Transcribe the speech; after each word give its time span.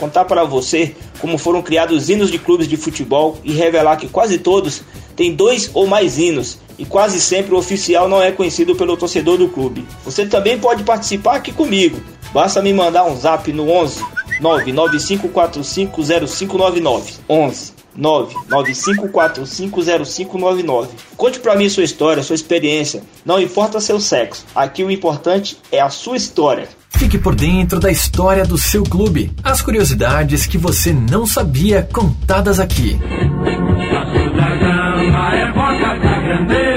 contar 0.00 0.24
para 0.24 0.42
você 0.44 0.96
como 1.20 1.36
foram 1.36 1.60
criados 1.60 2.08
hinos 2.08 2.30
de 2.30 2.38
clubes 2.38 2.66
de 2.66 2.78
futebol 2.78 3.36
e 3.44 3.52
revelar 3.52 3.98
que 3.98 4.08
quase 4.08 4.38
todos 4.38 4.80
têm 5.14 5.34
dois 5.34 5.70
ou 5.74 5.86
mais 5.86 6.16
hinos 6.18 6.56
e 6.78 6.86
quase 6.86 7.20
sempre 7.20 7.54
o 7.54 7.58
oficial 7.58 8.08
não 8.08 8.22
é 8.22 8.32
conhecido 8.32 8.74
pelo 8.74 8.96
torcedor 8.96 9.36
do 9.36 9.50
clube. 9.50 9.86
Você 10.02 10.24
também 10.24 10.58
pode 10.58 10.82
participar 10.82 11.36
aqui 11.36 11.52
comigo. 11.52 12.00
Basta 12.32 12.62
me 12.62 12.72
mandar 12.72 13.04
um 13.04 13.14
zap 13.14 13.52
no 13.52 13.70
11 13.70 14.02
995450599 14.40 17.18
11 17.28 17.80
995450599. 17.98 20.88
Conte 21.16 21.40
para 21.40 21.56
mim 21.56 21.68
sua 21.68 21.84
história, 21.84 22.22
sua 22.22 22.36
experiência. 22.36 23.02
Não 23.26 23.38
importa 23.38 23.78
seu 23.80 24.00
sexo. 24.00 24.46
Aqui 24.54 24.82
o 24.82 24.90
importante 24.90 25.58
é 25.70 25.78
a 25.80 25.90
sua 25.90 26.16
história. 26.16 26.79
Fique 27.00 27.16
por 27.16 27.34
dentro 27.34 27.80
da 27.80 27.90
história 27.90 28.44
do 28.44 28.58
seu 28.58 28.82
clube. 28.82 29.32
As 29.42 29.62
curiosidades 29.62 30.44
que 30.44 30.58
você 30.58 30.92
não 30.92 31.26
sabia 31.26 31.88
contadas 31.90 32.60
aqui. 32.60 33.00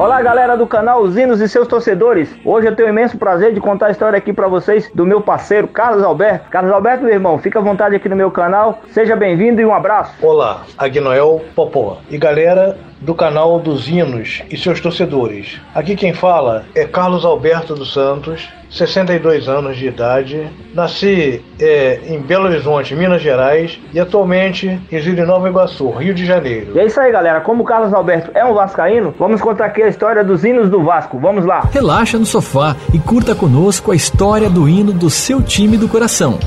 Olá 0.00 0.22
galera 0.22 0.56
do 0.56 0.66
canal 0.66 1.02
Os 1.02 1.14
Hinos 1.14 1.42
e 1.42 1.46
seus 1.46 1.68
torcedores. 1.68 2.34
Hoje 2.42 2.66
eu 2.66 2.74
tenho 2.74 2.88
o 2.88 2.90
imenso 2.90 3.18
prazer 3.18 3.52
de 3.52 3.60
contar 3.60 3.88
a 3.88 3.90
história 3.90 4.16
aqui 4.16 4.32
para 4.32 4.48
vocês 4.48 4.90
do 4.94 5.04
meu 5.04 5.20
parceiro 5.20 5.68
Carlos 5.68 6.02
Alberto. 6.02 6.48
Carlos 6.48 6.72
Alberto, 6.72 7.04
meu 7.04 7.12
irmão, 7.12 7.38
fica 7.38 7.58
à 7.58 7.62
vontade 7.62 7.96
aqui 7.96 8.08
no 8.08 8.16
meu 8.16 8.30
canal. 8.30 8.80
Seja 8.92 9.14
bem-vindo 9.14 9.60
e 9.60 9.64
um 9.66 9.74
abraço. 9.74 10.14
Olá, 10.22 10.62
Agnoel 10.78 11.42
Popó. 11.54 11.98
E 12.08 12.16
galera, 12.16 12.78
do 13.00 13.14
canal 13.14 13.58
dos 13.58 13.88
Hinos 13.88 14.42
e 14.50 14.56
seus 14.56 14.80
torcedores. 14.80 15.60
Aqui 15.74 15.96
quem 15.96 16.12
fala 16.12 16.64
é 16.74 16.84
Carlos 16.84 17.24
Alberto 17.24 17.74
dos 17.74 17.92
Santos, 17.92 18.48
62 18.70 19.48
anos 19.48 19.76
de 19.76 19.86
idade. 19.86 20.48
Nasci 20.74 21.42
é, 21.58 22.00
em 22.06 22.20
Belo 22.20 22.44
Horizonte, 22.44 22.94
Minas 22.94 23.20
Gerais, 23.20 23.78
e 23.92 23.98
atualmente 23.98 24.80
resido 24.88 25.20
em 25.20 25.26
Nova 25.26 25.48
Iguaçu, 25.48 25.90
Rio 25.90 26.14
de 26.14 26.24
Janeiro. 26.24 26.72
E 26.74 26.78
é 26.78 26.86
isso 26.86 27.00
aí, 27.00 27.10
galera. 27.10 27.40
Como 27.40 27.62
o 27.62 27.66
Carlos 27.66 27.92
Alberto 27.92 28.30
é 28.34 28.44
um 28.44 28.54
vascaíno, 28.54 29.14
vamos 29.18 29.40
contar 29.40 29.66
aqui 29.66 29.82
a 29.82 29.88
história 29.88 30.22
dos 30.22 30.44
hinos 30.44 30.70
do 30.70 30.82
Vasco. 30.82 31.18
Vamos 31.18 31.44
lá. 31.44 31.68
Relaxa 31.72 32.18
no 32.18 32.26
sofá 32.26 32.76
e 32.94 32.98
curta 32.98 33.34
conosco 33.34 33.90
a 33.90 33.96
história 33.96 34.48
do 34.48 34.68
hino 34.68 34.92
do 34.92 35.10
seu 35.10 35.42
time 35.42 35.76
do 35.76 35.88
coração 35.88 36.38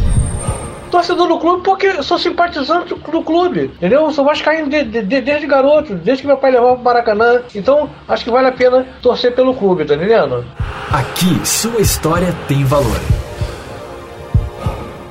torcedor 0.94 1.28
do 1.28 1.40
clube 1.40 1.64
porque 1.64 2.04
sou 2.04 2.20
simpatizante 2.20 2.94
do 2.94 3.24
clube, 3.24 3.64
entendeu? 3.64 4.02
Eu 4.02 4.12
sou 4.12 4.24
vascaíno 4.24 4.70
de, 4.70 4.84
de, 4.84 5.02
de, 5.02 5.22
desde 5.22 5.48
garoto, 5.48 5.96
desde 5.96 6.22
que 6.22 6.28
meu 6.28 6.38
pai 6.38 6.52
levava 6.52 6.76
pro 6.76 6.84
Maracanã. 6.84 7.42
Então, 7.56 7.90
acho 8.08 8.24
que 8.24 8.30
vale 8.30 8.48
a 8.48 8.52
pena 8.52 8.86
torcer 9.02 9.34
pelo 9.34 9.56
clube, 9.56 9.86
tá 9.86 9.96
entendendo? 9.96 10.46
Aqui, 10.92 11.44
sua 11.44 11.82
história 11.82 12.32
tem 12.48 12.64
valor. 12.64 13.23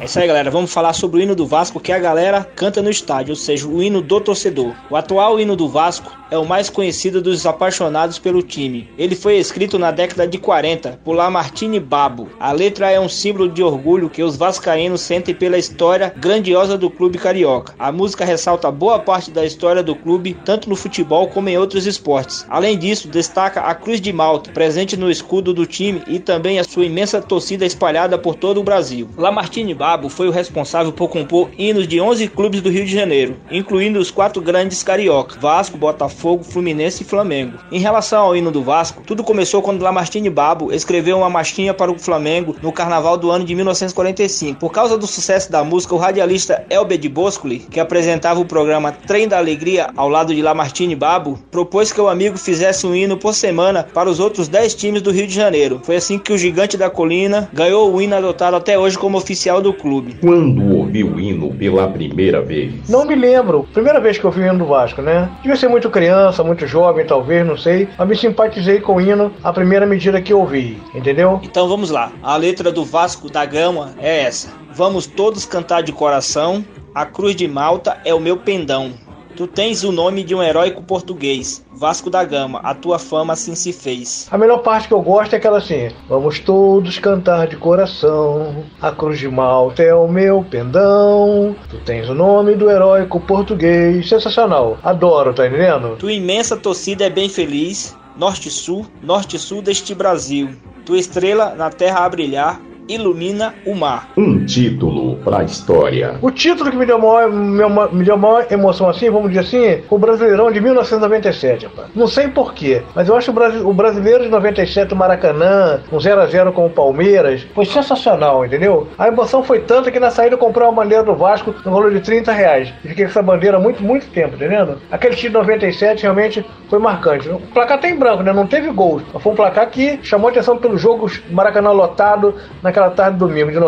É 0.03 0.05
isso 0.05 0.19
aí, 0.19 0.27
galera. 0.27 0.51
Vamos 0.51 0.73
falar 0.73 0.95
sobre 0.95 1.21
o 1.21 1.23
hino 1.23 1.33
do 1.33 1.47
Vasco 1.47 1.79
que 1.79 1.93
a 1.93 1.99
galera 2.01 2.43
canta 2.57 2.83
no 2.83 2.91
estádio, 2.91 3.31
ou 3.31 3.37
seja, 3.37 3.69
o 3.69 3.81
hino 3.81 4.03
do 4.03 4.21
torcedor. 4.21 4.75
O 4.91 4.97
atual 4.97 5.39
hino 5.39 5.55
do 5.55 5.69
Vasco 5.69 6.13
é 6.29 6.37
o 6.37 6.45
mais 6.45 6.69
conhecido 6.69 7.23
dos 7.23 7.47
apaixonados 7.47 8.19
pelo 8.19 8.43
time. 8.43 8.91
Ele 8.99 9.15
foi 9.15 9.37
escrito 9.37 9.79
na 9.79 9.93
década 9.93 10.27
de 10.27 10.39
40 10.39 10.99
por 11.05 11.13
Lamartine 11.13 11.79
Babo. 11.79 12.31
A 12.41 12.51
letra 12.51 12.91
é 12.91 12.99
um 12.99 13.09
símbolo 13.09 13.49
de 13.49 13.63
orgulho 13.63 14.11
que 14.11 14.25
os 14.25 14.37
vascaínos 14.37 15.03
sentem 15.03 15.37
pela 15.37 15.57
história 15.57 16.13
grandiosa 16.17 16.77
do 16.77 16.91
clube 16.91 17.17
carioca. 17.17 17.75
A 17.79 17.93
música 17.93 18.25
ressalta 18.25 18.73
boa 18.73 18.99
parte 18.99 19.31
da 19.31 19.47
história 19.47 19.85
do 19.85 19.95
clube, 19.95 20.37
tanto 20.45 20.69
no 20.69 20.75
futebol 20.75 21.29
como 21.29 21.49
em 21.49 21.57
outros 21.57 21.87
esportes. 21.87 22.45
Além 22.51 22.77
disso, 22.77 23.07
destaca 23.07 23.61
a 23.61 23.73
Cruz 23.73 24.01
de 24.01 24.13
Malta, 24.13 24.51
presente 24.51 24.97
no 24.97 25.09
escudo 25.09 25.55
do 25.55 25.65
time 25.65 26.03
e 26.09 26.19
também 26.19 26.59
a 26.59 26.65
sua 26.65 26.87
imensa 26.87 27.23
torcida 27.23 27.65
espalhada 27.65 28.19
por 28.19 28.35
todo 28.35 28.59
o 28.59 28.65
Brasil. 28.65 29.09
Lamartine 29.17 29.75
Babo 29.75 29.92
Cabo 29.93 30.09
foi 30.09 30.27
o 30.27 30.31
responsável 30.31 30.91
por 30.91 31.09
compor 31.09 31.51
hinos 31.59 31.87
de 31.87 32.01
11 32.01 32.27
clubes 32.29 32.63
do 32.63 32.71
Rio 32.71 32.87
de 32.87 32.95
Janeiro, 32.95 33.37
incluindo 33.51 33.99
os 33.99 34.11
quatro 34.11 34.41
grandes 34.41 34.83
carioca: 34.83 35.39
Vasco, 35.39 35.77
Botafogo, 35.77 36.43
Fluminense 36.43 37.03
e 37.03 37.07
Flamengo. 37.07 37.59
Em 37.71 37.79
relação 37.79 38.23
ao 38.23 38.35
hino 38.35 38.51
do 38.51 38.63
Vasco, 38.63 39.03
tudo 39.07 39.23
começou 39.23 39.61
quando 39.61 39.83
Lamartine 39.83 40.31
Babo 40.31 40.73
escreveu 40.73 41.19
uma 41.19 41.29
marchinha 41.29 41.75
para 41.75 41.93
o 41.93 41.99
Flamengo 41.99 42.57
no 42.63 42.73
carnaval 42.73 43.19
do 43.19 43.31
ano 43.31 43.45
de 43.45 43.55
1945. 43.55 44.59
Por 44.59 44.73
causa 44.73 44.97
do 44.97 45.07
sucesso 45.07 45.53
da 45.53 45.63
música, 45.63 45.95
o 45.95 45.99
radialista 45.99 46.65
Elber 46.71 46.97
de 46.97 47.11
Boscoli, 47.11 47.59
que 47.59 47.79
apresentava 47.79 48.41
o 48.41 48.47
programa 48.47 48.93
Trem 48.93 49.29
da 49.29 49.37
Alegria 49.37 49.91
ao 49.95 50.09
lado 50.09 50.35
de 50.35 50.41
Lamartine 50.41 50.97
Babo, 50.97 51.39
propôs 51.51 51.93
que 51.93 52.01
o 52.01 52.09
amigo 52.09 52.39
fizesse 52.39 52.87
um 52.87 52.95
hino 52.95 53.19
por 53.19 53.35
semana 53.35 53.87
para 53.93 54.09
os 54.09 54.19
outros 54.19 54.49
10 54.49 54.75
times 54.75 55.03
do 55.03 55.11
Rio 55.11 55.27
de 55.27 55.35
Janeiro. 55.35 55.83
Foi 55.85 55.97
assim 55.97 56.19
que 56.19 56.33
o 56.33 56.39
Gigante 56.39 56.79
da 56.79 56.89
Colina 56.89 57.51
ganhou 57.53 57.93
o 57.93 58.01
hino 58.01 58.17
adotado 58.17 58.57
até 58.57 58.79
hoje 58.79 58.97
como 58.97 59.19
oficial 59.19 59.61
do 59.61 59.82
clube. 59.83 60.17
Quando 60.21 60.77
ouviu 60.77 61.09
o 61.09 61.21
hino 61.21 61.53
pela 61.55 61.89
primeira 61.89 62.41
vez? 62.41 62.89
Não 62.89 63.05
me 63.05 63.17
lembro. 63.17 63.67
Primeira 63.75 64.01
vez 64.01 64.17
que 64.17 64.25
eu 64.25 64.31
ouvi 64.31 64.41
o 64.41 64.47
hino 64.47 64.59
do 64.59 64.67
Vasco, 64.67 65.03
né? 65.03 65.29
Devia 65.43 65.57
ser 65.57 65.69
muito 65.69 65.91
criança, 65.91 66.45
muito 66.45 66.67
jovem, 66.67 67.05
talvez, 67.05 67.45
não 67.45 67.57
sei. 67.57 67.89
Mas 67.99 68.09
me 68.09 68.17
simpatizei 68.17 68.81
com 68.81 68.95
o 68.95 69.01
hino 69.01 69.33
a 69.43 69.53
primeira 69.53 69.85
medida 69.85 70.23
que 70.23 70.33
ouvi, 70.33 70.79
entendeu? 70.95 71.41
Então 71.43 71.69
vamos 71.69 71.91
lá. 71.91 72.13
A 72.23 72.37
letra 72.37 72.71
do 72.71 72.85
Vasco 72.85 73.29
da 73.31 73.45
Gama 73.45 73.91
é 73.99 74.23
essa. 74.23 74.49
Vamos 74.73 75.07
todos 75.07 75.45
cantar 75.45 75.83
de 75.83 75.93
coração. 75.93 76.65
A 76.95 77.05
cruz 77.05 77.35
de 77.35 77.49
Malta 77.49 77.99
é 78.05 78.15
o 78.15 78.21
meu 78.21 78.37
pendão. 78.37 78.93
Tu 79.37 79.47
tens 79.47 79.83
o 79.83 79.91
nome 79.91 80.23
de 80.23 80.35
um 80.35 80.43
heróico 80.43 80.83
português, 80.83 81.65
Vasco 81.73 82.11
da 82.11 82.23
Gama, 82.23 82.61
a 82.63 82.75
tua 82.75 82.99
fama 82.99 83.33
assim 83.33 83.55
se 83.55 83.73
fez. 83.73 84.29
A 84.31 84.37
melhor 84.37 84.59
parte 84.59 84.89
que 84.89 84.95
eu 84.95 85.01
gosto 85.01 85.33
é 85.33 85.37
aquela 85.37 85.59
assim: 85.59 85.89
Vamos 86.09 86.39
todos 86.39 86.99
cantar 86.99 87.47
de 87.47 87.57
coração, 87.57 88.65
a 88.81 88.93
cruz 88.93 89.19
de 89.19 89.29
Malta 89.29 89.83
é 89.83 89.95
o 89.95 90.07
meu 90.07 90.45
pendão, 90.45 91.57
tu 91.71 91.79
tens 91.79 92.09
o 92.11 92.15
nome 92.15 92.55
do 92.55 92.71
heróico 92.71 93.19
português. 93.21 94.09
Sensacional, 94.09 94.79
adoro, 94.83 95.33
tá 95.33 95.47
entendendo? 95.47 95.97
Tua 95.97 96.13
imensa 96.13 96.57
torcida 96.57 97.05
é 97.05 97.11
bem 97.11 97.29
feliz, 97.29 97.97
norte-sul, 98.17 98.87
norte-sul 99.03 99.63
deste 99.63 99.95
Brasil. 99.95 100.51
Tua 100.85 100.99
estrela 100.99 101.55
na 101.55 101.71
terra 101.71 102.05
a 102.05 102.09
brilhar, 102.09 102.61
ilumina 102.89 103.55
o 103.65 103.75
mar. 103.75 104.13
Título 104.45 105.17
para 105.17 105.39
a 105.39 105.45
história. 105.45 106.17
O 106.21 106.31
título 106.31 106.71
que 106.71 106.77
me 106.77 106.87
deu 106.87 106.99
maior, 106.99 107.31
me 107.31 108.05
deu 108.05 108.17
maior 108.17 108.47
emoção 108.51 108.89
assim, 108.89 109.11
vamos 109.11 109.31
dizer 109.31 109.41
assim, 109.41 109.83
o 109.89 109.99
Brasileirão 109.99 110.51
de 110.51 110.61
1997, 110.61 111.67
rapaz. 111.67 111.89
Não 111.95 112.07
sei 112.07 112.29
porquê, 112.29 112.83
mas 112.95 113.09
eu 113.09 113.17
acho 113.17 113.31
o, 113.31 113.73
Brasileiro 113.73 114.25
de 114.25 114.31
97, 114.31 114.93
o 114.93 114.97
Maracanã, 114.97 115.81
um 115.91 115.99
0x0 115.99 116.53
com 116.53 116.67
o 116.67 116.71
Palmeiras, 116.71 117.47
foi 117.55 117.65
sensacional, 117.65 118.45
entendeu? 118.45 118.89
A 118.99 119.09
emoção 119.09 119.43
foi 119.43 119.61
tanta 119.61 119.91
que 119.91 120.01
na 120.01 120.11
saída 120.11 120.35
eu 120.35 120.39
comprei 120.39 120.67
uma 120.67 120.73
bandeira 120.73 121.05
do 121.05 121.15
Vasco 121.15 121.55
no 121.65 121.71
valor 121.71 121.93
de 121.93 122.01
30 122.01 122.33
reais. 122.33 122.73
E 122.85 122.89
fiquei 122.89 123.05
com 123.05 123.11
essa 123.11 123.23
bandeira 123.23 123.59
muito, 123.59 123.83
muito 123.83 124.07
tempo, 124.07 124.35
entendendo? 124.35 124.79
Aquele 124.91 125.15
título 125.15 125.45
de 125.45 125.51
97 125.51 126.03
realmente 126.03 126.45
foi 126.69 126.79
marcante. 126.79 127.29
O 127.29 127.39
placar 127.39 127.81
tá 127.81 127.89
em 127.89 127.97
branco, 127.97 128.23
né? 128.23 128.33
Não 128.33 128.47
teve 128.47 128.71
gols. 128.71 129.03
Mas 129.13 129.23
foi 129.23 129.33
um 129.33 129.37
placar 129.37 129.69
que 129.71 129.99
chamou 130.03 130.31
atenção 130.31 130.57
pelos 130.57 130.81
jogos 130.81 131.23
Maracanã 131.31 131.71
lotado 131.71 132.35
naquela 132.63 132.91
tarde 132.91 133.15
de 133.15 133.19
domingo 133.19 133.51
de 133.51 133.59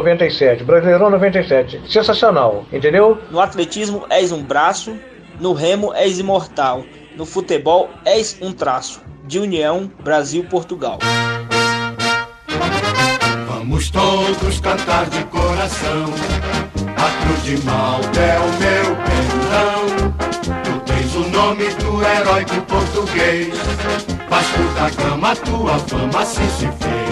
97. 0.64 0.66
Brasileirão 0.66 1.11
97. 1.11 1.93
Sensacional, 1.93 2.64
entendeu? 2.72 3.19
No 3.31 3.40
atletismo 3.40 4.05
és 4.11 4.32
um 4.32 4.43
braço, 4.43 4.96
no 5.38 5.52
remo 5.52 5.93
és 5.94 6.19
imortal, 6.19 6.84
no 7.16 7.25
futebol 7.25 7.90
és 8.05 8.38
um 8.40 8.52
traço. 8.52 9.02
De 9.26 9.38
União, 9.38 9.90
Brasil-Portugal. 10.02 10.99
Vamos 13.49 13.90
todos 13.90 14.61
cantar 14.61 15.06
de 15.06 15.25
coração. 15.25 16.05
A 16.96 17.25
cruz 17.25 17.43
de 17.43 17.64
Malta 17.64 18.20
é 18.20 18.38
o 18.38 18.49
meu 18.61 18.96
perdão. 19.06 20.12
Tu 20.62 20.93
tens 20.93 21.14
o 21.14 21.28
nome 21.31 21.64
do 21.76 22.02
heróico 22.02 22.61
português. 22.66 23.55
Vasco 24.28 24.62
da 24.75 24.90
Gama, 24.90 25.34
tua 25.37 25.78
fama 25.78 26.20
assim 26.20 26.49
se 26.50 26.66
fez. 26.66 27.03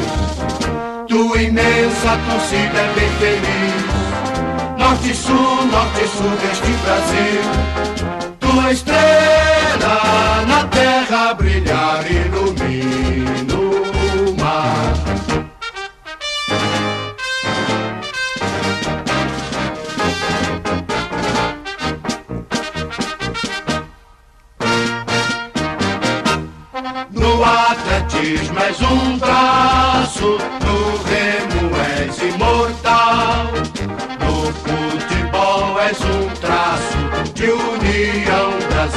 Tua 1.12 1.42
imensa 1.42 2.18
torcida 2.26 2.80
é 2.80 2.92
bem 2.94 3.10
feliz. 3.18 4.78
Norte, 4.78 5.14
sul, 5.14 5.66
norte, 5.66 6.08
sul 6.08 6.30
deste 6.40 6.72
Brasil. 6.82 7.61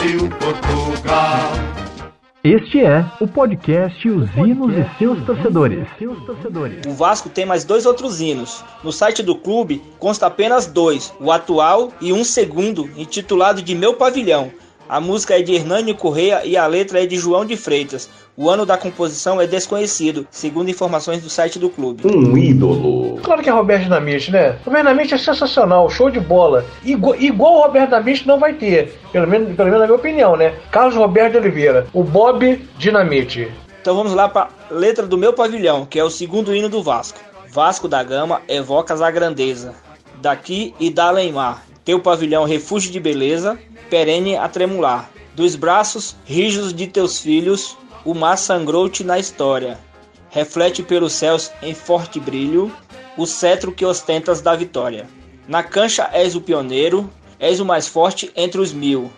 União 0.05 0.29
Brasil-Portugal. 0.29 1.51
Este 2.43 2.79
é 2.79 3.03
o 3.19 3.27
podcast 3.27 4.07
Os 4.07 4.29
Hinos 4.35 4.71
e 4.77 4.97
seus 4.99 5.25
torcedores. 5.25 5.87
O 6.87 6.91
Vasco 6.91 7.27
tem 7.27 7.43
mais 7.43 7.63
dois 7.63 7.87
outros 7.87 8.21
hinos. 8.21 8.63
No 8.83 8.91
site 8.91 9.23
do 9.23 9.35
clube 9.35 9.81
consta 9.97 10.27
apenas 10.27 10.67
dois, 10.67 11.11
o 11.19 11.31
atual 11.31 11.91
e 11.99 12.13
um 12.13 12.23
segundo, 12.23 12.87
intitulado 12.95 13.63
de 13.63 13.73
Meu 13.73 13.95
Pavilhão. 13.95 14.51
A 14.87 15.01
música 15.01 15.39
é 15.39 15.41
de 15.41 15.53
Hernânio 15.53 15.95
Correia 15.95 16.45
e 16.45 16.55
a 16.55 16.67
letra 16.67 17.01
é 17.01 17.07
de 17.07 17.15
João 17.15 17.43
de 17.43 17.57
Freitas. 17.57 18.07
O 18.37 18.49
ano 18.49 18.67
da 18.67 18.77
composição 18.77 19.41
é 19.41 19.47
desconhecido, 19.47 20.27
segundo 20.29 20.69
informações 20.69 21.23
do 21.23 21.29
site 21.29 21.57
do 21.57 21.71
clube. 21.71 22.03
Um 22.05 22.37
ídolo. 22.37 23.19
Claro 23.23 23.41
que 23.41 23.49
é 23.49 23.51
Roberto 23.51 23.83
Dinamite, 23.83 24.31
né? 24.31 24.57
Roberto 24.63 24.85
Dinamite 24.85 25.13
é 25.15 25.17
sensacional, 25.17 25.89
show 25.89 26.11
de 26.11 26.19
bola. 26.19 26.63
Igual, 26.83 27.15
igual 27.15 27.55
o 27.55 27.61
Roberto 27.63 27.89
Dinamite 27.89 28.27
não 28.27 28.39
vai 28.39 28.53
ter, 28.53 28.99
pelo 29.11 29.27
menos, 29.27 29.55
pelo 29.55 29.69
menos 29.69 29.79
na 29.79 29.87
minha 29.87 29.97
opinião, 29.97 30.35
né? 30.35 30.53
Carlos 30.71 30.95
Roberto 30.95 31.31
de 31.31 31.37
Oliveira, 31.39 31.87
o 31.91 32.03
Bob 32.03 32.63
Dinamite. 32.77 33.51
Então 33.81 33.95
vamos 33.95 34.13
lá 34.13 34.29
para 34.29 34.49
letra 34.69 35.07
do 35.07 35.17
meu 35.17 35.33
pavilhão, 35.33 35.85
que 35.85 35.97
é 35.97 36.03
o 36.03 36.11
segundo 36.11 36.53
hino 36.55 36.69
do 36.69 36.83
Vasco. 36.83 37.19
Vasco 37.49 37.87
da 37.87 38.03
Gama 38.03 38.41
evocas 38.47 39.01
a 39.01 39.09
grandeza, 39.09 39.73
daqui 40.21 40.75
e 40.79 40.91
da 40.91 41.07
além-mar. 41.07 41.63
Teu 41.85 41.99
pavilhão 41.99 42.45
refúgio 42.45 42.91
de 42.91 42.99
beleza, 42.99 43.59
perene 43.91 44.35
a 44.35 44.49
tremular. 44.49 45.11
Dos 45.35 45.55
braços 45.55 46.15
rígidos 46.25 46.73
de 46.73 46.87
teus 46.87 47.19
filhos, 47.19 47.77
o 48.03 48.15
mar 48.15 48.37
sangrou-te 48.37 49.03
na 49.03 49.19
história. 49.19 49.77
Reflete 50.31 50.81
pelos 50.81 51.13
céus 51.13 51.51
em 51.61 51.75
forte 51.75 52.19
brilho, 52.19 52.71
o 53.15 53.27
cetro 53.27 53.71
que 53.71 53.85
ostentas 53.85 54.41
da 54.41 54.55
vitória. 54.55 55.07
Na 55.47 55.61
cancha 55.61 56.09
és 56.11 56.35
o 56.35 56.41
pioneiro, 56.41 57.07
és 57.39 57.59
o 57.59 57.65
mais 57.65 57.87
forte 57.87 58.31
entre 58.35 58.59
os 58.59 58.73
mil. 58.73 59.11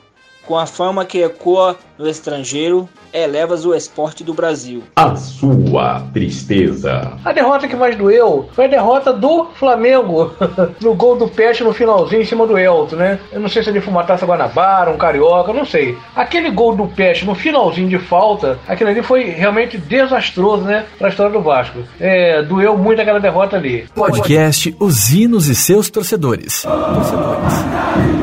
Com 0.48 0.58
a 0.58 0.66
fama 0.66 1.04
que 1.04 1.22
ecoa 1.22 1.76
no 2.00 2.08
estrangeiro, 2.08 2.88
elevas 3.12 3.66
o 3.66 3.76
esporte 3.76 4.24
do 4.24 4.34
Brasil. 4.34 4.82
A 4.96 5.14
sua 5.18 6.02
tristeza. 6.14 7.18
A 7.26 7.34
derrota 7.34 7.68
que 7.68 7.76
mais 7.76 7.98
doeu 7.98 8.48
foi 8.54 8.66
a 8.66 8.70
derrota 8.70 9.12
do 9.12 9.48
Flamengo 9.56 10.32
no 10.82 10.96
gol 10.96 11.18
do 11.18 11.28
Pet 11.28 11.62
no 11.66 11.74
finalzinho 11.74 12.22
em 12.22 12.26
cima 12.26 12.48
do 12.48 12.58
Elton, 12.58 12.96
né? 12.96 13.20
Eu 13.30 13.42
não 13.42 13.50
sei 13.50 13.62
se 13.62 13.70
ele 13.70 13.82
foi 13.82 13.92
uma 13.92 14.06
taça 14.06 14.26
Guanabara, 14.26 14.90
um 14.90 14.98
carioca, 14.98 15.52
não 15.52 15.66
sei. 15.66 15.98
Aquele 16.16 16.50
gol 16.50 16.76
do 16.78 16.88
Pet 16.88 17.26
no 17.26 17.36
finalzinho 17.36 17.90
de 17.90 18.00
falta, 18.00 18.58
aquilo 18.68 18.90
ali 18.90 19.04
foi 19.04 19.26
realmente 19.26 19.78
desastroso, 19.78 20.64
né? 20.64 20.86
Pra 20.98 21.10
história 21.10 21.34
do 21.34 21.42
Vasco. 21.42 21.80
É, 22.00 22.42
doeu 22.42 22.78
muito 22.78 23.02
aquela 23.02 23.20
derrota 23.20 23.58
ali. 23.58 23.86
Podcast 23.94 24.74
Os 24.80 25.12
Hinos 25.12 25.50
e 25.50 25.56
seus 25.56 25.90
torcedores. 25.90 26.62
torcedores. 26.62 28.17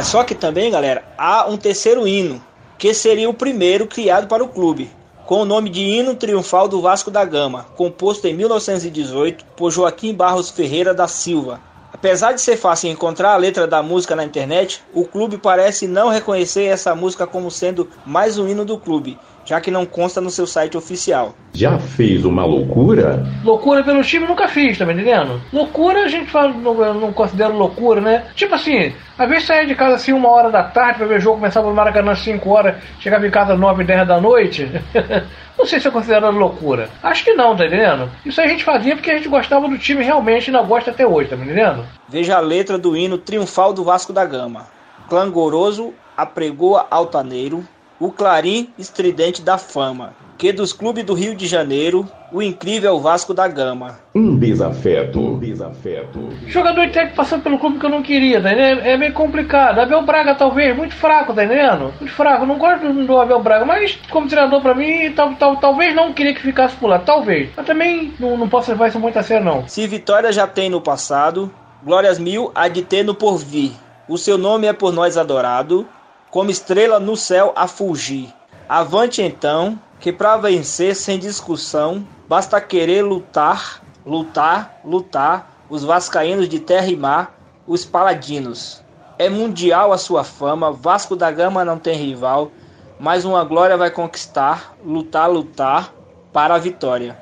Mas 0.00 0.08
só 0.08 0.24
que 0.24 0.34
também, 0.34 0.70
galera, 0.70 1.04
há 1.18 1.46
um 1.46 1.58
terceiro 1.58 2.08
hino, 2.08 2.42
que 2.78 2.94
seria 2.94 3.28
o 3.28 3.34
primeiro 3.34 3.86
criado 3.86 4.26
para 4.28 4.42
o 4.42 4.48
clube, 4.48 4.90
com 5.26 5.42
o 5.42 5.44
nome 5.44 5.68
de 5.68 5.82
Hino 5.82 6.14
Triunfal 6.14 6.66
do 6.68 6.80
Vasco 6.80 7.10
da 7.10 7.22
Gama, 7.22 7.66
composto 7.76 8.26
em 8.26 8.32
1918 8.32 9.44
por 9.54 9.70
Joaquim 9.70 10.14
Barros 10.14 10.48
Ferreira 10.48 10.94
da 10.94 11.06
Silva. 11.06 11.60
Apesar 11.92 12.32
de 12.32 12.40
ser 12.40 12.56
fácil 12.56 12.88
encontrar 12.88 13.34
a 13.34 13.36
letra 13.36 13.66
da 13.66 13.82
música 13.82 14.16
na 14.16 14.24
internet, 14.24 14.82
o 14.94 15.04
clube 15.04 15.36
parece 15.36 15.86
não 15.86 16.08
reconhecer 16.08 16.64
essa 16.64 16.94
música 16.94 17.26
como 17.26 17.50
sendo 17.50 17.86
mais 18.06 18.38
um 18.38 18.48
hino 18.48 18.64
do 18.64 18.78
clube, 18.78 19.18
já 19.50 19.60
que 19.60 19.68
não 19.68 19.84
consta 19.84 20.20
no 20.20 20.30
seu 20.30 20.46
site 20.46 20.76
oficial. 20.76 21.34
Já 21.52 21.76
fez 21.76 22.24
uma 22.24 22.44
loucura? 22.44 23.26
Loucura 23.42 23.82
pelo 23.82 24.00
time 24.00 24.24
nunca 24.24 24.46
fiz, 24.46 24.78
tá 24.78 24.86
me 24.86 24.92
entendendo? 24.92 25.42
Loucura 25.52 26.04
a 26.04 26.08
gente 26.08 26.30
fala, 26.30 26.52
não, 26.52 26.94
não 26.94 27.12
considera 27.12 27.52
loucura, 27.52 28.00
né? 28.00 28.26
Tipo 28.36 28.54
assim, 28.54 28.94
às 29.18 29.28
vezes 29.28 29.48
saia 29.48 29.66
de 29.66 29.74
casa 29.74 29.96
assim 29.96 30.12
uma 30.12 30.28
hora 30.28 30.52
da 30.52 30.62
tarde 30.62 30.98
pra 30.98 31.08
ver 31.08 31.16
o 31.16 31.20
jogo, 31.20 31.38
começava 31.38 31.68
no 31.68 31.74
Maracanã 31.74 32.12
às 32.12 32.20
5 32.20 32.48
horas, 32.48 32.76
chegava 33.00 33.26
em 33.26 33.30
casa 33.32 33.54
às 33.54 33.58
9, 33.58 33.82
10 33.82 34.06
da 34.06 34.20
noite. 34.20 34.70
não 35.58 35.66
sei 35.66 35.80
se 35.80 35.88
é 35.88 35.90
considerado 35.90 36.38
loucura. 36.38 36.88
Acho 37.02 37.24
que 37.24 37.34
não, 37.34 37.56
tá 37.56 37.66
entendendo? 37.66 38.08
Isso 38.24 38.40
a 38.40 38.46
gente 38.46 38.62
fazia 38.62 38.94
porque 38.94 39.10
a 39.10 39.16
gente 39.16 39.28
gostava 39.28 39.68
do 39.68 39.76
time 39.78 40.04
realmente 40.04 40.46
e 40.46 40.52
não 40.52 40.64
gosta 40.64 40.92
até 40.92 41.04
hoje, 41.04 41.28
tá 41.28 41.36
me 41.36 41.42
entendendo? 41.42 41.84
Veja 42.08 42.36
a 42.36 42.40
letra 42.40 42.78
do 42.78 42.96
hino 42.96 43.18
triunfal 43.18 43.72
do 43.72 43.82
Vasco 43.82 44.12
da 44.12 44.24
Gama. 44.24 44.68
Clangoroso 45.08 45.92
apregoa 46.16 46.86
altaneiro, 46.88 47.64
o 48.00 48.10
clarim 48.10 48.70
estridente 48.78 49.42
da 49.42 49.58
fama, 49.58 50.14
que 50.38 50.52
dos 50.54 50.72
clubes 50.72 51.04
do 51.04 51.12
Rio 51.12 51.34
de 51.34 51.46
Janeiro, 51.46 52.08
o 52.32 52.40
incrível 52.40 52.98
Vasco 52.98 53.34
da 53.34 53.46
Gama. 53.46 53.98
Um 54.14 54.38
desafeto. 54.38 55.20
Um 55.20 55.38
desafeto. 55.38 56.30
Jogador 56.46 56.86
de 56.86 56.92
técnico 56.92 57.16
passando 57.16 57.42
pelo 57.42 57.58
clube 57.58 57.78
que 57.78 57.84
eu 57.84 57.90
não 57.90 58.02
queria, 58.02 58.40
tá 58.40 58.52
entendendo? 58.52 58.80
É 58.80 58.96
meio 58.96 59.12
complicado. 59.12 59.78
Abel 59.80 60.00
Braga, 60.02 60.34
talvez, 60.34 60.74
muito 60.74 60.94
fraco, 60.94 61.34
tá 61.34 61.44
entendendo? 61.44 61.92
Muito 62.00 62.14
fraco. 62.14 62.46
Não 62.46 62.56
gosto 62.56 62.90
do 62.90 63.20
Abel 63.20 63.42
Braga, 63.42 63.66
mas 63.66 63.98
como 64.10 64.28
treinador 64.28 64.62
pra 64.62 64.74
mim, 64.74 65.12
tal, 65.12 65.34
tal, 65.34 65.56
talvez 65.58 65.94
não 65.94 66.14
queria 66.14 66.32
que 66.32 66.40
ficasse 66.40 66.74
por 66.76 66.88
lá. 66.88 66.98
Talvez. 66.98 67.50
Mas 67.54 67.66
também 67.66 68.14
não, 68.18 68.38
não 68.38 68.48
posso 68.48 68.70
levar 68.70 68.88
isso 68.88 68.98
muito 68.98 69.18
a 69.18 69.22
sério, 69.22 69.44
não. 69.44 69.68
Se 69.68 69.86
vitória 69.86 70.32
já 70.32 70.46
tem 70.46 70.70
no 70.70 70.80
passado, 70.80 71.52
glórias 71.84 72.18
mil 72.18 72.50
há 72.54 72.66
de 72.66 72.80
ter 72.80 73.04
no 73.04 73.14
porvir. 73.14 73.72
O 74.08 74.16
seu 74.16 74.38
nome 74.38 74.66
é 74.66 74.72
por 74.72 74.90
nós 74.90 75.18
adorado, 75.18 75.86
como 76.30 76.50
estrela 76.50 77.00
no 77.00 77.16
céu 77.16 77.52
a 77.56 77.66
fulgir. 77.66 78.32
Avante 78.68 79.20
então, 79.20 79.78
que 79.98 80.12
para 80.12 80.36
vencer 80.36 80.94
sem 80.94 81.18
discussão, 81.18 82.06
basta 82.28 82.60
querer 82.60 83.02
lutar, 83.02 83.82
lutar, 84.06 84.80
lutar, 84.84 85.64
os 85.68 85.84
vascaínos 85.84 86.48
de 86.48 86.60
terra 86.60 86.86
e 86.86 86.96
mar, 86.96 87.34
os 87.66 87.84
paladinos. 87.84 88.82
É 89.18 89.28
mundial 89.28 89.92
a 89.92 89.98
sua 89.98 90.24
fama, 90.24 90.72
Vasco 90.72 91.14
da 91.14 91.30
Gama 91.30 91.64
não 91.64 91.78
tem 91.78 91.94
rival, 91.94 92.50
mais 92.98 93.24
uma 93.24 93.44
glória 93.44 93.76
vai 93.76 93.90
conquistar, 93.90 94.74
lutar, 94.84 95.28
lutar, 95.30 95.92
para 96.32 96.54
a 96.54 96.58
vitória. 96.58 97.18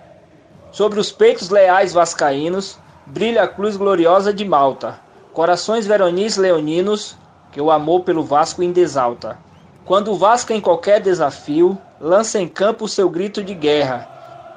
Sobre 0.71 1.01
os 1.01 1.11
peitos 1.11 1.49
leais 1.49 1.93
vascaínos, 1.93 2.79
brilha 3.07 3.43
a 3.43 3.49
cruz 3.49 3.77
gloriosa 3.77 4.33
de 4.33 4.45
Malta, 4.45 5.01
corações 5.33 5.87
veronis 5.87 6.37
leoninos, 6.37 7.17
que 7.53 7.61
o 7.61 7.71
amor 7.71 8.03
pelo 8.03 8.23
Vasco 8.23 8.63
indesalta. 8.63 9.39
Quando 9.85 10.13
o 10.13 10.17
Vasco 10.17 10.53
em 10.53 10.61
qualquer 10.61 11.01
desafio 11.01 11.79
lança 12.01 12.39
em 12.39 12.47
campo 12.47 12.85
o 12.85 12.89
seu 12.89 13.09
grito 13.09 13.43
de 13.43 13.55
guerra, 13.55 14.09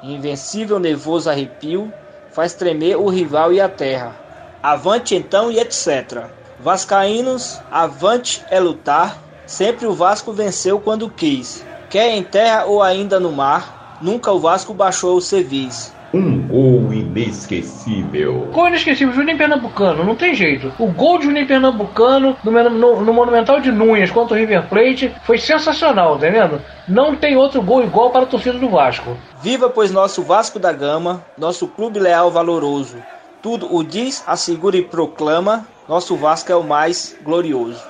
invencível 0.04 0.80
nevoso 0.80 1.30
arrepio 1.30 1.92
faz 2.32 2.54
tremer 2.54 2.98
o 2.98 3.08
rival 3.08 3.54
e 3.54 3.62
a 3.62 3.70
terra. 3.70 4.16
Avante 4.62 5.16
então 5.16 5.52
e 5.52 5.60
etc. 5.60 6.26
Vascaínos, 6.60 7.60
avante 7.72 8.44
é 8.50 8.60
lutar, 8.60 9.18
sempre 9.48 9.88
o 9.88 9.94
Vasco 9.94 10.32
venceu 10.32 10.80
quando 10.80 11.10
quis. 11.10 11.66
Quer 11.90 12.16
em 12.16 12.24
terra 12.24 12.66
ou 12.66 12.82
ainda 12.82 13.20
no 13.20 13.32
mar, 13.32 13.98
nunca 14.02 14.32
o 14.32 14.40
Vasco 14.40 14.74
baixou 14.74 15.18
o 15.18 15.22
cerviz. 15.22 15.94
Um 16.14 16.48
gol 16.48 16.94
inesquecível. 17.20 18.50
Gol 18.52 18.68
inesquecível, 18.70 19.14
Juninho 19.14 19.38
Pernambucano, 19.38 20.04
não 20.04 20.16
tem 20.16 20.34
jeito. 20.34 20.72
O 20.80 20.88
gol 20.88 21.18
de 21.18 21.26
Juninho 21.26 21.48
Pernambucano 21.48 22.36
no, 22.44 22.52
no, 22.70 23.02
no 23.02 23.14
Monumental 23.14 23.60
de 23.60 23.72
Núñez 23.72 24.12
contra 24.12 24.36
o 24.36 24.40
River 24.40 24.68
Plate 24.68 25.14
foi 25.24 25.38
sensacional, 25.38 26.18
tá 26.18 26.30
vendo? 26.30 26.62
Não 26.88 27.16
tem 27.16 27.36
outro 27.36 27.62
gol 27.62 27.84
igual 27.84 28.10
para 28.10 28.24
a 28.24 28.28
torcida 28.28 28.58
do 28.58 28.70
Vasco. 28.70 29.18
Viva, 29.42 29.70
pois, 29.70 29.92
nosso 29.92 30.24
Vasco 30.24 30.60
da 30.60 30.72
Gama, 30.72 31.24
nosso 31.38 31.68
clube 31.68 32.00
leal 32.00 32.32
valoroso. 32.32 32.98
Tudo 33.42 33.74
o 33.76 33.84
diz, 33.84 34.24
assegura 34.28 34.78
e 34.78 34.84
proclama, 34.84 35.66
nosso 35.88 36.16
Vasco 36.16 36.52
é 36.52 36.56
o 36.56 36.64
mais 36.64 37.18
glorioso. 37.24 37.82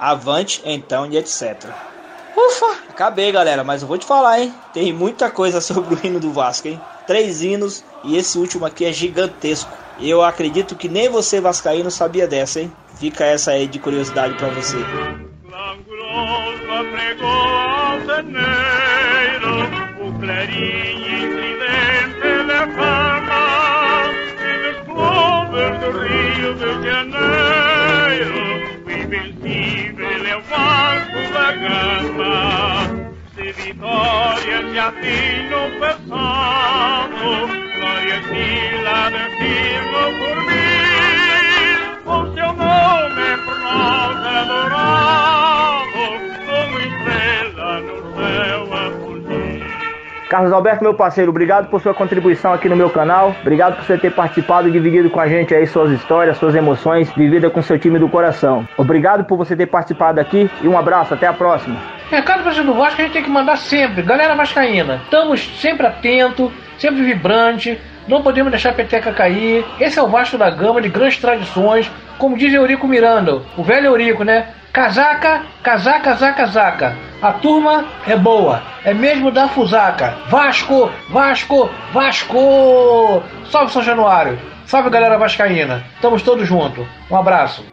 Avante, 0.00 0.60
então, 0.64 1.06
e 1.06 1.16
etc. 1.16 1.66
Ufa, 2.36 2.78
acabei, 2.88 3.32
galera, 3.32 3.64
mas 3.64 3.82
eu 3.82 3.88
vou 3.88 3.98
te 3.98 4.06
falar, 4.06 4.40
hein? 4.40 4.54
Tem 4.72 4.92
muita 4.92 5.30
coisa 5.30 5.60
sobre 5.62 5.94
o 5.94 5.98
hino 6.04 6.20
do 6.20 6.32
Vasco, 6.32 6.68
hein? 6.68 6.80
Três 7.08 7.42
hinos 7.42 7.82
e 8.04 8.18
esse 8.18 8.38
último 8.38 8.66
aqui 8.66 8.84
é 8.84 8.92
gigantesco. 8.92 9.72
Eu 9.98 10.22
acredito 10.22 10.76
que 10.76 10.88
nem 10.88 11.08
você 11.08 11.40
vascaíno 11.40 11.90
sabia 11.90 12.28
dessa, 12.28 12.60
hein? 12.60 12.70
Fica 13.00 13.24
essa 13.24 13.52
aí 13.52 13.66
de 13.66 13.78
curiosidade 13.78 14.34
para 14.34 14.48
você. 14.50 14.76
Invencível 28.90 30.26
é 30.26 30.36
o 30.36 30.42
Vasco 30.42 31.32
da 31.32 31.52
Gama. 31.52 33.07
Se 33.48 33.52
vitórias 33.52 34.74
já 34.74 34.92
tinham 34.92 35.70
passado, 35.80 37.48
glória 37.78 38.20
que 38.28 38.82
lá 38.82 39.10
firma 39.38 40.02
por 40.18 40.36
mim, 40.44 40.84
o 42.04 42.34
seu 42.34 42.52
nome 42.52 43.22
é 43.22 43.36
por 43.38 43.58
nós 43.60 44.16
adorado, 44.26 46.02
como 46.44 46.78
estrela 46.78 47.80
no 47.80 47.96
céu 48.16 48.68
a 48.74 50.28
Carlos 50.28 50.52
Alberto, 50.52 50.84
meu 50.84 50.92
parceiro, 50.92 51.30
obrigado 51.30 51.70
por 51.70 51.80
sua 51.80 51.94
contribuição 51.94 52.52
aqui 52.52 52.68
no 52.68 52.76
meu 52.76 52.90
canal. 52.90 53.34
Obrigado 53.40 53.76
por 53.76 53.84
você 53.86 53.96
ter 53.96 54.10
participado 54.14 54.68
e 54.68 54.70
dividido 54.70 55.08
com 55.08 55.20
a 55.20 55.26
gente 55.26 55.54
aí 55.54 55.66
suas 55.66 55.90
histórias, 55.90 56.36
suas 56.36 56.54
emoções, 56.54 57.10
vividas 57.12 57.50
com 57.50 57.62
seu 57.62 57.78
time 57.78 57.98
do 57.98 58.10
coração. 58.10 58.68
Obrigado 58.76 59.24
por 59.24 59.38
você 59.38 59.56
ter 59.56 59.68
participado 59.68 60.20
aqui 60.20 60.50
e 60.60 60.68
um 60.68 60.76
abraço, 60.76 61.14
até 61.14 61.26
a 61.26 61.32
próxima. 61.32 61.97
Recado 62.10 62.42
para 62.42 62.62
do 62.62 62.72
Vasco 62.72 63.00
a 63.00 63.04
gente 63.04 63.12
tem 63.12 63.22
que 63.22 63.28
mandar 63.28 63.56
sempre. 63.58 64.02
Galera 64.02 64.34
Vascaína, 64.34 65.00
estamos 65.04 65.40
sempre 65.60 65.86
atentos, 65.86 66.50
sempre 66.78 67.02
vibrante. 67.02 67.78
Não 68.08 68.22
podemos 68.22 68.50
deixar 68.50 68.70
a 68.70 68.72
peteca 68.72 69.12
cair. 69.12 69.64
Esse 69.78 69.98
é 69.98 70.02
o 70.02 70.08
Vasco 70.08 70.38
da 70.38 70.48
Gama 70.48 70.80
de 70.80 70.88
grandes 70.88 71.18
tradições. 71.18 71.90
Como 72.16 72.36
diz 72.36 72.52
Eurico 72.52 72.88
Miranda, 72.88 73.42
o 73.56 73.62
velho 73.62 73.88
Eurico, 73.88 74.24
né? 74.24 74.48
Casaca, 74.72 75.42
casaca, 75.62 76.00
casaca, 76.00 76.34
casaca. 76.34 76.96
A 77.20 77.32
turma 77.32 77.84
é 78.06 78.16
boa, 78.16 78.62
é 78.84 78.94
mesmo 78.94 79.30
da 79.30 79.48
Fusaca. 79.48 80.16
Vasco, 80.28 80.90
Vasco, 81.10 81.68
Vasco! 81.92 83.22
Salve 83.50 83.72
São 83.72 83.82
Januário! 83.82 84.38
Salve 84.66 84.88
galera 84.88 85.18
vascaína! 85.18 85.84
Estamos 85.94 86.22
todos 86.22 86.46
juntos. 86.46 86.86
Um 87.10 87.16
abraço. 87.16 87.64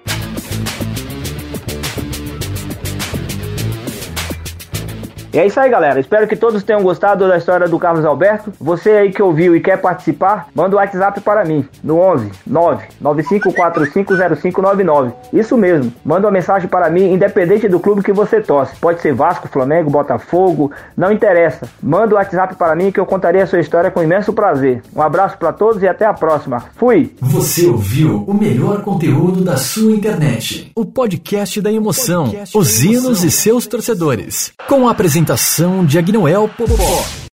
E 5.36 5.38
é 5.38 5.46
isso 5.46 5.60
aí, 5.60 5.70
galera. 5.70 6.00
Espero 6.00 6.26
que 6.30 6.38
todos 6.38 6.64
tenham 6.64 6.82
gostado 6.82 7.28
da 7.28 7.36
história 7.36 7.68
do 7.68 7.78
Carlos 7.78 8.06
Alberto. 8.06 8.54
Você 8.58 8.92
aí 8.92 9.12
que 9.12 9.22
ouviu 9.22 9.54
e 9.54 9.60
quer 9.60 9.76
participar, 9.76 10.48
manda 10.56 10.78
o 10.78 10.80
um 10.80 10.82
WhatsApp 10.82 11.20
para 11.20 11.44
mim 11.44 11.68
no 11.84 12.00
11 12.00 12.32
9 12.48 12.88
95450599. 13.04 15.12
Isso 15.34 15.58
mesmo. 15.58 15.92
Manda 16.06 16.28
uma 16.28 16.32
mensagem 16.32 16.70
para 16.70 16.90
mim, 16.90 17.12
independente 17.12 17.68
do 17.68 17.82
clube 17.82 18.02
que 18.02 18.14
você 18.14 18.40
torce. 18.40 18.78
Pode 18.78 19.02
ser 19.02 19.14
Vasco, 19.14 19.50
Flamengo, 19.50 19.90
Botafogo, 19.90 20.72
não 20.96 21.12
interessa. 21.12 21.68
Manda 21.84 22.16
o 22.16 22.18
um 22.18 22.22
WhatsApp 22.22 22.56
para 22.56 22.74
mim 22.74 22.90
que 22.90 23.02
eu 23.02 23.06
contarei 23.06 23.42
a 23.42 23.46
sua 23.46 23.60
história 23.60 23.92
com 23.92 24.02
imenso 24.02 24.32
prazer. 24.32 24.84
Um 24.96 25.02
abraço 25.02 25.38
para 25.38 25.52
todos 25.52 25.84
e 25.84 25.88
até 25.88 26.06
a 26.06 26.14
próxima. 26.14 26.64
Fui. 26.78 27.14
Você 27.20 27.66
ouviu 27.66 28.24
o 28.26 28.34
melhor 28.34 28.84
conteúdo 28.84 29.44
da 29.44 29.58
sua 29.58 29.92
internet. 29.92 30.72
O 30.78 30.86
podcast 30.86 31.60
da 31.60 31.74
emoção, 31.74 32.24
podcast 32.24 32.58
os 32.58 32.86
hinos 32.86 33.22
e 33.22 33.30
seus 33.30 33.68
torcedores. 33.68 34.54
Com 34.70 34.88
a 34.88 34.92
apresentação 34.92 35.25
apresentação 35.26 35.84
de 35.84 35.98
Agnoel 35.98 36.48
Popó. 36.48 37.26